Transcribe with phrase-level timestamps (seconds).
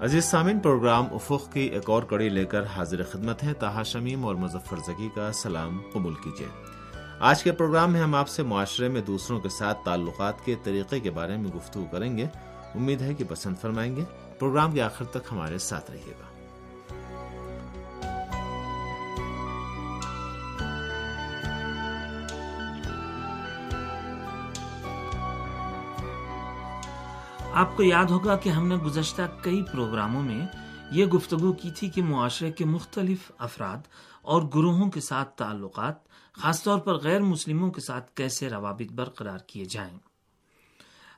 [0.00, 4.24] عزیز سامن پروگرام افق کی ایک اور کڑی لے کر حاضر خدمت ہے تاہا شمیم
[4.24, 6.46] اور مظفر زکی کا سلام قبول کیجیے۔
[7.18, 11.00] آج کے پروگرام میں ہم آپ سے معاشرے میں دوسروں کے ساتھ تعلقات کے طریقے
[11.00, 12.26] کے بارے میں گفتگو کریں گے۔
[12.74, 14.04] امید ہے کہ پسند فرمائیں گے۔
[14.38, 16.29] پروگرام کے آخر تک ہمارے ساتھ رہیے گا۔
[27.54, 30.46] آپ کو یاد ہوگا کہ ہم نے گزشتہ کئی پروگراموں میں
[30.90, 33.78] یہ گفتگو کی تھی کہ معاشرے کے مختلف افراد
[34.22, 35.94] اور گروہوں کے ساتھ تعلقات،
[36.32, 39.98] خاص طور پر غیر مسلموں کے ساتھ کیسے روابط برقرار کیے جائیں۔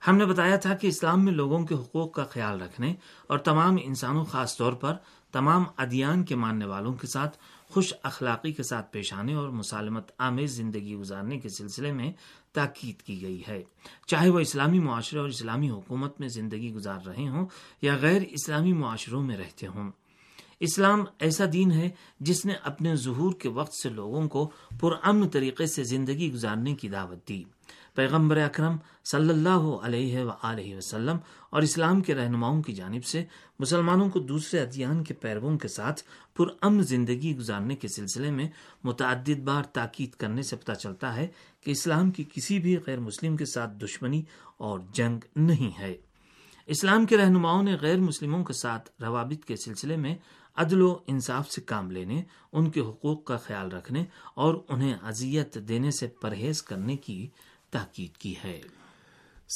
[0.09, 2.95] ہم نے بتایا تھا کہ اسلام میں لوگوں کے حقوق کا خیال رکھنے
[3.26, 4.95] اور تمام انسانوں، خاص طور پر
[5.32, 7.38] تمام ادیان کے ماننے والوں کے ساتھ
[7.72, 12.12] خوش اخلاقی کے ساتھ پیش آنے اور مسالمت آمیز زندگی گزارنے کے سلسلے میں
[12.52, 13.62] تاکید کی گئی ہے۔
[14.06, 17.46] چاہے وہ اسلامی معاشرے اور اسلامی حکومت میں زندگی گزار رہے ہوں
[17.82, 19.90] یا غیر اسلامی معاشروں میں رہتے ہوں۔
[20.60, 25.66] اسلام ایسا دین ہے جس نے اپنے ظہور کے وقت سے لوگوں کو پرامن طریقے
[25.66, 27.45] سے زندگی گزارنے کی دعوت دی۔
[27.95, 31.16] پیغمبر اکرم صلی اللہ علیہ وآلہ وسلم
[31.51, 33.24] اور اسلام کے رہنماؤں کی جانب سے
[33.59, 36.02] مسلمانوں کو دوسرے ادیان کے پیرووں کے ساتھ
[36.35, 38.48] پرامن زندگی گزارنے کے سلسلے میں
[38.85, 41.26] متعدد بار تاکید کرنے سے پتہ چلتا ہے
[41.60, 44.23] کہ اسلام کی کسی بھی غیر مسلم کے ساتھ دشمنی
[44.57, 45.96] اور جنگ نہیں ہے۔
[46.66, 50.16] اسلام کے رہنماؤں نے غیر مسلموں کے ساتھ روابط کے سلسلے میں
[50.57, 54.04] عدل و انصاف سے کام لینے، ان کے حقوق کا خیال رکھنے
[54.35, 57.29] اور انہیں اذیت دینے سے پرہیز کرنے کی
[57.73, 58.60] تاکید کی ہے۔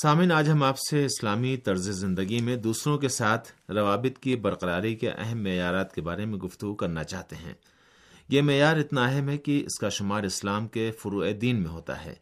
[0.02, 4.94] سامن آج ہم آپ سے اسلامی طرز زندگی میں دوسروں کے ساتھ روابط کی برقراری
[4.94, 7.54] کے اہم معیارات کے بارے میں گفتگو کرنا چاہتے ہیں۔
[8.28, 12.04] یہ معیار اتنا اہم ہے کہ اس کا شمار اسلام کے فروع دین میں ہوتا
[12.04, 12.14] ہے۔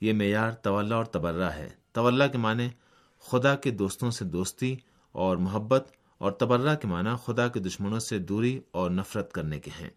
[0.00, 2.68] یہ معیار طول اور تبرہ ہے۔ طول کے معنی
[3.20, 4.76] خدا کے دوستوں سے دوستی
[5.12, 9.70] اور محبت، اور تبرہ کے معنی خدا کے دشمنوں سے دوری اور نفرت کرنے کے
[9.80, 9.90] ہیں۔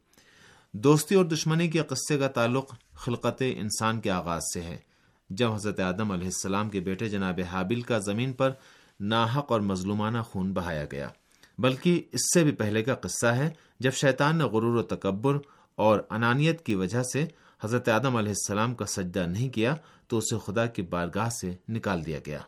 [0.71, 4.92] دوستی اور دشمنی کے قصے کا تعلق خلقت انسان کے آغاز سے ہے۔
[5.35, 8.51] جب حضرت آدم علیہ السلام کے بیٹے جناب حابل کا زمین پر
[8.99, 11.09] ناحق اور مظلومانہ خون بہایا گیا۔
[11.57, 13.49] بلکہ اس سے بھی پہلے کا قصہ ہے
[13.79, 15.37] جب شیطان نے غرور و تکبر
[15.75, 17.25] اور انانیت کی وجہ سے
[17.63, 19.75] حضرت آدم علیہ السلام کا سجدہ نہیں کیا
[20.07, 22.39] تو اسے خدا کی بارگاہ سے نکال دیا گیا۔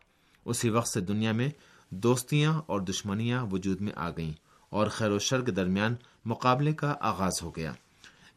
[0.45, 1.49] اسی وقت سے دنیا میں
[1.89, 4.33] دوستیاں اور دشمنیاں وجود میں آ گئیں
[4.69, 5.95] اور خیر و شر کے درمیان
[6.25, 7.71] مقابلے کا آغاز ہو گیا۔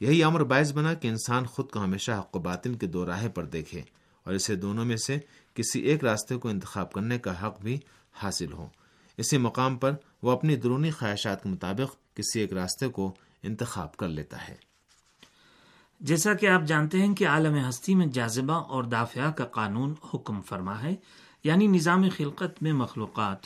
[0.01, 3.29] یہی امر باعث بنا کہ انسان خود کو ہمیشہ حق و باطل کے دو راہیں
[3.29, 3.83] پر دیکھے۔
[4.29, 5.19] اور اسے دونوں میں سے
[5.55, 7.79] کسی ایک راستے کو انتخاب کرنے کا حق بھی
[8.13, 8.69] حاصل ہو۔
[9.17, 14.09] اسی مقام پر وہ اپنی درونی خواہشات کے مطابق کسی ایک راستے کو انتخاب کر
[14.09, 14.55] لیتا ہے۔
[16.01, 20.43] جیسا کہ آپ جانتے ہیں کہ عالم ہستی میں جاذبہ اور دافعہ کا قانون حکم
[20.43, 20.95] فرما ہے
[21.45, 23.39] یعنی نظام خلقت میں مخلوقات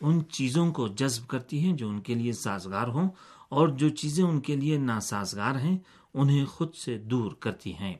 [0.00, 3.08] ان چیزوں کو جذب کرتی ہیں جو ان کے لیے سازگار ہوں
[3.48, 5.78] اور جو چیزیں ان کے لیے ناسازگار ہیں،
[6.14, 7.94] انہیں خود سے دور کرتی ہیں۔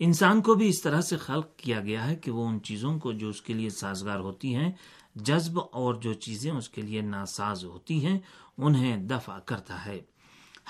[0.00, 3.12] انسان کو بھی اس طرح سے خلق کیا گیا ہے کہ وہ ان چیزوں کو
[3.12, 4.72] جو اس کے لیے سازگار ہوتی ہیں،
[5.14, 8.18] جذب اور جو چیزیں اس کے لیے ناساز ہوتی ہیں،
[8.58, 10.00] انہیں دفع کرتا ہے۔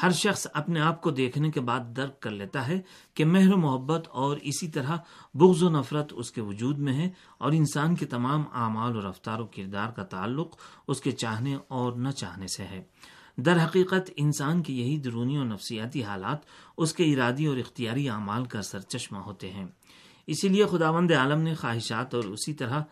[0.02, 2.80] ہر شخص اپنے آپ کو دیکھنے کے بعد درک کر لیتا ہے
[3.14, 4.96] کہ مہر و محبت اور اسی طرح
[5.34, 9.40] بغض و نفرت اس کے وجود میں ہے اور انسان کے تمام اعمال اور رفتار
[9.40, 10.56] و کردار کا تعلق
[10.88, 12.82] اس کے چاہنے اور نہ چاہنے سے ہے۔
[13.44, 16.38] در حقیقت انسان کے یہی درونی اور نفسیاتی حالات
[16.76, 19.66] اس کے ارادی اور اختیاری اعمال کا سرچشمہ ہوتے ہیں۔
[20.26, 22.82] اسی لیے خداوند عالم نے خواہشات اور اسی طرح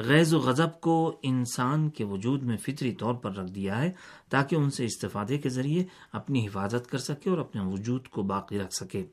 [0.00, 3.90] غیظ و غضب کو انسان کے وجود میں فطری طور پر رکھ دیا ہے
[4.28, 8.58] تاکہ ان سے استفادے کے ذریعے اپنی حفاظت کر سکے اور اپنے وجود کو باقی
[8.58, 9.04] رکھ سکے۔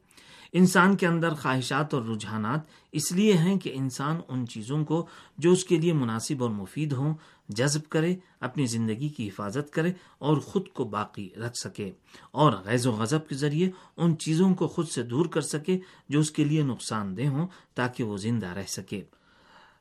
[0.53, 2.59] انسان کے اندر خواہشات اور رجحانات
[2.91, 5.05] اس لیے ہیں کہ انسان ان چیزوں کو
[5.37, 7.13] جو اس کے لیے مناسب اور مفید ہوں،
[7.49, 11.91] جذب کرے، اپنی زندگی کی حفاظت کرے اور خود کو باقی رکھ سکے
[12.31, 15.79] اور غیظ و غضب کے ذریعے ان چیزوں کو خود سے دور کر سکے
[16.09, 19.01] جو اس کے لیے نقصان دہ ہوں تاکہ وہ زندہ رہ سکے۔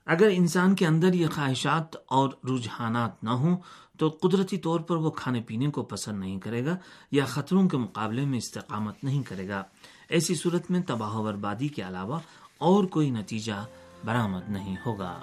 [0.06, 3.56] اگر انسان کے اندر یہ خواہشات اور رجحانات نہ ہوں
[3.98, 6.76] تو قدرتی طور پر وہ کھانے پینے کو پسند نہیں کرے گا
[7.10, 9.62] یا خطروں کے مقابلے میں استقامت نہیں کرے گا۔
[10.08, 12.18] ایسی صورت میں تباہ و بربادی کے علاوہ
[12.58, 13.66] اور کوئی نتیجہ
[14.04, 15.22] برآمد نہیں ہوگا۔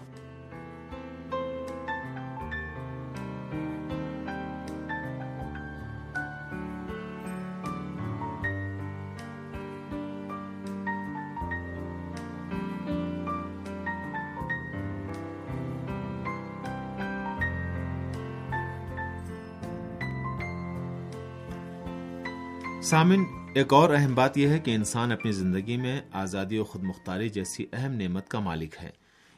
[22.83, 23.23] سامن،
[23.55, 27.29] ایک اور اہم بات یہ ہے کہ انسان اپنی زندگی میں آزادی و خود مختاری
[27.29, 28.89] جیسی اہم نعمت کا مالک ہے۔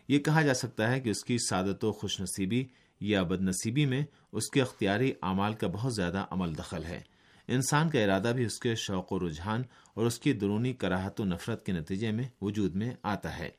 [0.08, 2.66] یہ کہا جا سکتا ہے کہ اس کی سعادت و خوش نصیبی
[3.00, 7.02] یا بد نصیبی میں اس کے اختیاری اعمال کا بہت زیادہ عمل دخل ہے۔
[7.48, 9.64] انسان کا ارادہ بھی اس کے شوق و رجحان
[9.94, 13.50] اور اس کی درونی کراہت و نفرت کے نتیجے میں وجود میں آتا ہے۔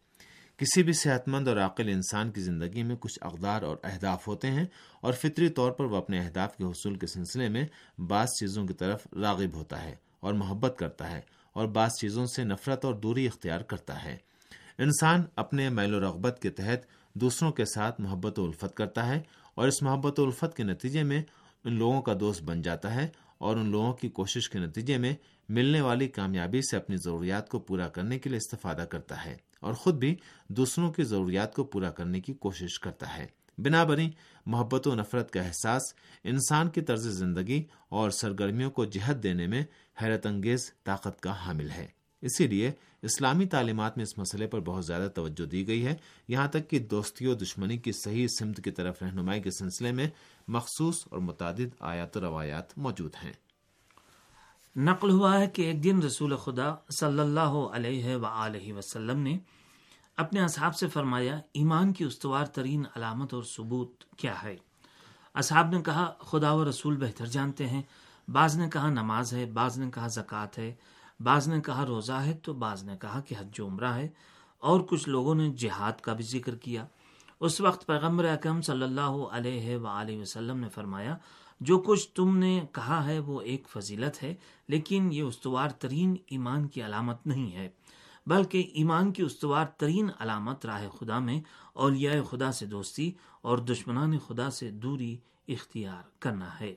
[0.59, 4.51] کسی بھی صحت مند اور عاقل انسان کی زندگی میں کچھ اقدار اور اہداف ہوتے
[4.51, 4.65] ہیں
[5.01, 7.67] اور فطری طور پر وہ اپنے اہداف کے حصول کے سلسلے میں
[8.01, 11.21] بعض چیزوں کی طرف راغب ہوتا ہے اور محبت کرتا ہے
[11.53, 14.17] اور بعض چیزوں سے نفرت اور دوری اختیار کرتا ہے۔
[14.79, 16.79] انسان اپنے میل و رغبت کے تحت
[17.15, 19.23] دوسروں کے ساتھ محبت و الفت کرتا ہے
[19.55, 21.23] اور اس محبت و الفت کے نتیجے میں
[21.65, 23.09] ان لوگوں کا دوست بن جاتا ہے
[23.39, 25.15] اور ان لوگوں کی کوشش کے نتیجے میں
[25.49, 29.75] ملنے والی کامیابی سے اپنی ضروریات کو پورا کرنے کے لیے استفادہ کرتا ہے۔ اور
[29.75, 30.17] خود بھی
[30.49, 33.27] دوسروں کی ضروریات کو پورا کرنے کی کوشش کرتا ہے۔
[33.59, 34.11] بنا بری
[34.47, 35.83] محبت و نفرت کا احساس
[36.25, 39.65] انسان کی طرز زندگی اور سرگرمیوں کو جہت دینے میں
[40.03, 41.87] حیرت انگیز طاقت کا حامل ہے۔
[42.23, 42.73] اسی لیے
[43.03, 45.95] اسلامی تعلیمات میں اس مسئلے پر بہت زیادہ توجہ دی گئی ہے۔
[46.29, 50.09] یہاں تک کہ دوستی و دشمنی کی صحیح سمت کی طرف رہنمائی کے سلسلے میں
[50.49, 53.33] مخصوص اور متعدد آیات و روایات موجود ہیں۔
[54.77, 59.39] نقل ہوا ہے کہ ایک دن رسول خدا صلی اللہ علیہ و وسلم نے
[60.17, 64.57] اپنے اصحاب سے فرمایا، ایمان کی استوار ترین علامت اور ثبوت کیا ہے؟
[65.35, 67.83] اصحاب نے کہا، خدا و رسول بہتر جانتے ہیں۔
[68.29, 70.75] بعض نے کہا نماز ہے، بعض نے کہا زکوٰۃ ہے۔
[71.21, 74.09] بعض نے کہا روزہ ہے تو بعض نے کہا کہ حج عمرہ ہے۔
[74.59, 76.87] اور کچھ لوگوں نے جہاد کا بھی ذکر کیا۔
[77.41, 79.89] اس وقت پیغمبر اکرم صلی اللہ علیہ و
[80.21, 81.17] وسلم نے فرمایا
[81.61, 84.35] جو کچھ تم نے کہا ہے وہ ایک فضیلت ہے،
[84.69, 87.69] لیکن یہ استوار ترین ایمان کی علامت نہیں ہے،
[88.27, 91.41] بلکہ ایمان کی استوار ترین علامت راہ خدا میں
[91.75, 93.13] اولیاء خدا سے دوستی
[93.43, 95.17] اور دشمنان خدا سے دوری
[95.49, 96.75] اختیار کرنا ہے۔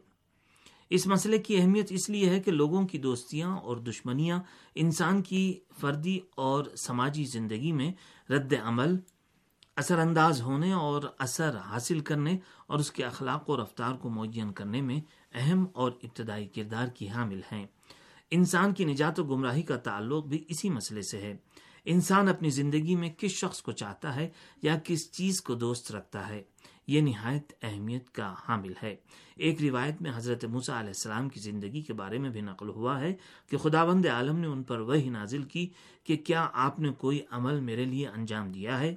[0.89, 4.39] اس مسئلے کی اہمیت اس لیے ہے کہ لوگوں کی دوستیاں اور دشمنیاں
[4.75, 7.91] انسان کی فردی اور سماجی زندگی میں
[8.31, 8.97] رد عمل
[9.79, 12.37] اثر انداز ہونے اور اثر حاصل کرنے
[12.67, 15.01] اور اس کے اخلاق و رفتار کو معین کرنے میں
[15.33, 17.67] اہم اور ابتدائی کردار کی حامل ہیں۔
[18.31, 21.37] انسان کی نجات و گمراہی کا تعلق بھی اسی مسئلے سے ہے۔
[21.85, 24.29] انسان اپنی زندگی میں کس شخص کو چاہتا ہے
[24.61, 26.43] یا کس چیز کو دوست رکھتا ہے،
[26.87, 28.95] یہ نہایت اہمیت کا حامل ہے۔
[29.35, 32.99] ایک روایت میں حضرت موسیٰ علیہ السلام کی زندگی کے بارے میں بھی نقل ہوا
[32.99, 33.13] ہے
[33.49, 35.69] کہ خداوند عالم نے ان پر وہی نازل کی
[36.03, 38.95] کہ کیا آپ نے کوئی عمل میرے لیے انجام دیا ہے؟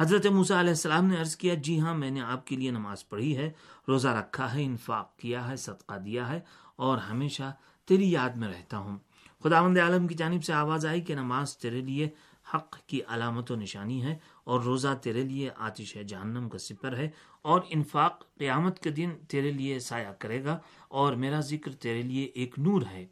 [0.00, 3.08] حضرت موسیٰ علیہ السلام نے عرض کیا جی ہاں میں نے آپ کے لیے نماز
[3.08, 3.52] پڑھی ہے،
[3.88, 6.40] روزہ رکھا ہے، انفاق کیا ہے، صدقہ دیا ہے
[6.76, 7.52] اور ہمیشہ
[7.84, 8.98] تیری یاد میں رہتا ہوں۔
[9.42, 12.08] خداوند عالم کی جانب سے آواز آئی کہ نماز تیرے لیے
[12.54, 17.08] حق کی علامت و نشانی ہے اور روزہ تیرے لیے آتش جہنم کا سپر ہے
[17.42, 20.58] اور انفاق قیامت کے دن تیرے لیے سایہ کرے گا
[20.88, 23.06] اور میرا ذکر تیرے لیے ایک نور ہے۔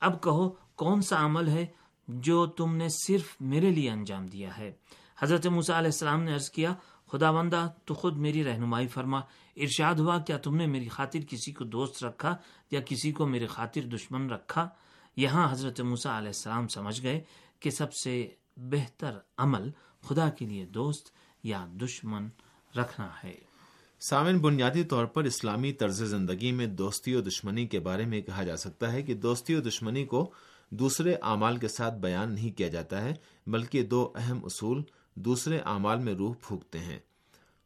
[0.00, 1.66] اب کہو، کون سا عمل ہے
[2.08, 4.72] جو تم نے صرف میرے لیے انجام دیا ہے؟
[5.20, 6.74] حضرت موسیٰ علیہ السلام نے عرض کیا
[7.12, 9.20] خدا بندہ تو خود میری رہنمائی فرما۔
[9.56, 12.36] ارشاد ہوا کیا تم نے میری خاطر کسی کو دوست رکھا
[12.70, 14.68] یا کسی کو میری خاطر دشمن رکھا؟
[15.16, 17.20] یہاں حضرت موسیٰ علیہ السلام سمجھ گئے
[17.60, 19.70] کہ سب سے بہتر عمل
[20.02, 21.08] خدا کے لیے دوست
[21.44, 22.28] یا دشمن
[22.76, 23.34] رکھنا ہے۔
[24.00, 28.42] سامن بنیادی طور پر اسلامی طرز زندگی میں دوستی و دشمنی کے بارے میں کہا
[28.44, 30.32] جا سکتا ہے کہ دوستی و دشمنی کو
[30.70, 33.14] دوسرے اعمال کے ساتھ بیان نہیں کیا جاتا ہے،
[33.46, 34.82] بلکہ دو اہم اصول
[35.16, 36.98] دوسرے اعمال میں روح پھونکتے ہیں۔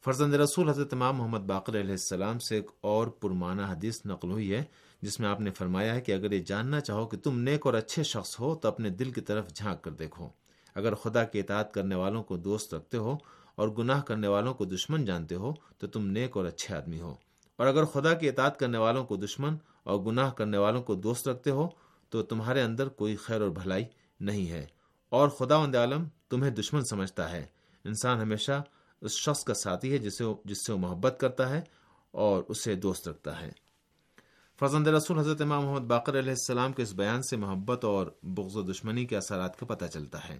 [0.04, 4.54] فرزند رسول حضرت امام محمد باقر علیہ السلام سے ایک اور پرمانہ حدیث نقل ہوئی
[4.54, 4.64] ہے،
[5.02, 7.74] جس میں آپ نے فرمایا ہے کہ اگر یہ جاننا چاہو کہ تم نیک اور
[7.74, 10.28] اچھے شخص ہو، تو اپنے دل کی طرف جھانک کر دیکھو۔
[10.74, 13.16] اگر خدا کے اطاعت کرنے والوں کو دوست رکھتے ہو
[13.54, 17.14] اور گناہ کرنے والوں کو دشمن جانتے ہو، تو تم نیک اور اچھے آدمی ہو۔
[17.56, 21.28] اور اگر خدا کی اطاعت کرنے والوں کو دشمن اور گناہ کرنے والوں کو دوست
[21.28, 21.68] رکھتے ہو،
[22.10, 23.84] تو تمہارے اندر کوئی خیر اور بھلائی
[24.20, 24.66] نہیں ہے۔
[25.08, 27.46] اور خدا عالم تمہیں دشمن سمجھتا ہے۔
[27.84, 28.62] انسان ہمیشہ
[29.00, 31.60] اس شخص کا ساتھی ہے جسے جس سے وہ محبت کرتا ہے
[32.10, 33.52] اور اسے دوست رکھتا ہے۔
[34.58, 38.56] فرزند رسول حضرت امام محمد باقر علیہ السلام کے اس بیان سے محبت اور بغض
[38.56, 40.38] و دشمنی کے اثرات کا پتہ چلتا ہے۔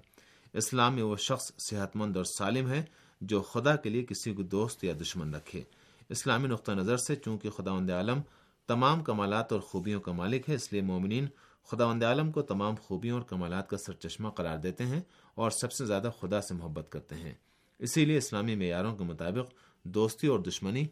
[0.53, 2.85] اسلام میں وہ شخص صحت مند اور سالم ہے
[3.21, 5.63] جو خدا کے لیے کسی کو دوست یا دشمن رکھے۔
[6.09, 8.21] اسلامی نقطہ نظر سے چونکہ خدا عالم
[8.67, 11.27] تمام کمالات اور خوبیوں کا مالک ہے، اس لیے مومنین
[11.65, 15.01] خداوند عالم کو تمام خوبیوں اور کمالات کا سر چشمہ قرار دیتے ہیں
[15.35, 17.35] اور سب سے زیادہ خدا سے محبت کرتے ہیں۔
[17.79, 19.53] اسی لیے اسلامی معیاروں کے مطابق
[19.83, 20.85] دوستی اور دشمنی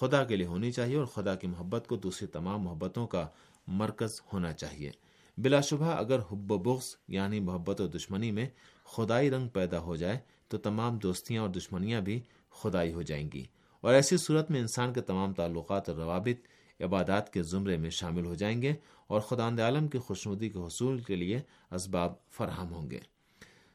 [0.00, 3.26] خدا کے لیے ہونی چاہیے اور خدا کی محبت کو دوسری تمام محبتوں کا
[3.66, 4.90] مرکز ہونا چاہیے۔
[5.38, 8.46] بلا شبہ اگر حب و بغض یعنی محبت و دشمنی میں
[8.84, 10.18] خدائی رنگ پیدا ہو جائے
[10.48, 13.44] تو تمام دوستیاں اور دشمنیاں بھی خدائی ہو جائیں گی۔
[13.80, 16.48] اور ایسی صورت میں انسان کے تمام تعلقات اور روابط
[16.80, 18.74] عبادات کے زمرے میں شامل ہو جائیں گے
[19.06, 21.40] اور خدا عالم کی خوشنودی کے حصول کے لیے
[21.70, 22.98] اسباب فراہم ہوں گے۔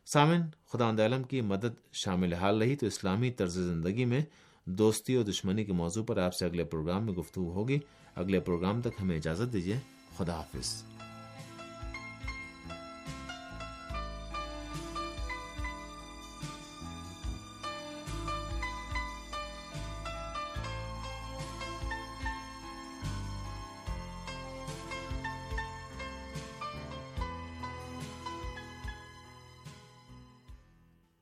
[0.05, 4.21] سامن خدا عالم کی مدد شامل حال رہی تو اسلامی طرز زندگی میں
[4.65, 7.79] دوستی اور دشمنی کے موضوع پر آپ سے اگلے پروگرام میں گفتگو ہوگی۔
[8.15, 9.77] اگلے پروگرام تک ہمیں اجازت دیجیے۔
[10.17, 10.83] خدا حافظ